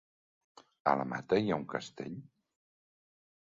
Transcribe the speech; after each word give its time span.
A 0.91 0.93
la 1.01 1.05
Mata 1.11 1.39
hi 1.41 1.51
ha 1.53 1.59
un 1.61 1.67
castell? 1.75 2.17